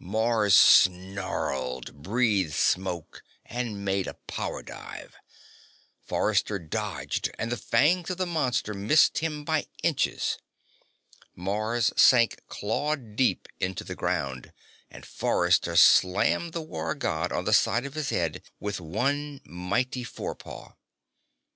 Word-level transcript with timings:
Mars 0.00 0.54
snarled, 0.54 2.04
breathed 2.04 2.54
smoke 2.54 3.24
and 3.44 3.84
made 3.84 4.06
a 4.06 4.14
power 4.28 4.62
dive. 4.62 5.16
Forrester 6.06 6.60
dodged 6.60 7.32
and 7.36 7.50
the 7.50 7.56
fangs 7.56 8.08
of 8.08 8.16
the 8.16 8.24
monster 8.24 8.74
missed 8.74 9.18
him 9.18 9.44
by 9.44 9.66
inches. 9.82 10.38
Mars 11.34 11.92
sank 11.96 12.40
claw 12.46 12.94
deep 12.94 13.48
into 13.58 13.82
the 13.82 13.96
ground, 13.96 14.52
and 14.88 15.04
Forrester 15.04 15.74
slammed 15.74 16.52
the 16.52 16.62
War 16.62 16.94
God 16.94 17.32
on 17.32 17.44
the 17.44 17.52
side 17.52 17.84
of 17.84 17.94
his 17.94 18.10
head 18.10 18.44
with 18.60 18.80
one 18.80 19.40
mighty 19.46 20.04
forepaw. 20.04 20.74